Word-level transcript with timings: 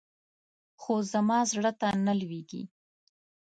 خو 0.81 0.93
زما 1.11 1.39
زړه 1.51 1.71
ته 1.79 1.87
نه 2.05 2.13
لوېږي. 2.19 2.63